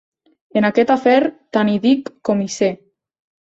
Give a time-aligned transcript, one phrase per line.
[0.61, 1.17] En aquest afer,
[1.59, 2.73] tant hi dic com hi sé.